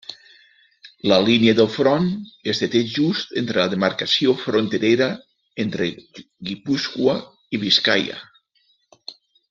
[1.11, 2.07] La línia del front
[2.53, 5.11] es deté just entre la demarcació fronterera
[5.67, 5.93] entre
[6.49, 7.17] Guipúscoa
[7.59, 8.19] i Biscaia.